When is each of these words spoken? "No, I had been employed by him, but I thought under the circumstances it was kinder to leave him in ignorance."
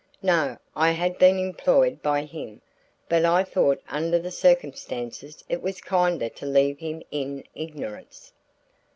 "No, 0.23 0.57
I 0.75 0.89
had 0.89 1.19
been 1.19 1.37
employed 1.37 2.01
by 2.01 2.23
him, 2.23 2.63
but 3.07 3.23
I 3.23 3.43
thought 3.43 3.83
under 3.87 4.17
the 4.17 4.31
circumstances 4.31 5.43
it 5.47 5.61
was 5.61 5.79
kinder 5.79 6.27
to 6.29 6.45
leave 6.47 6.79
him 6.79 7.03
in 7.11 7.43
ignorance." 7.53 8.33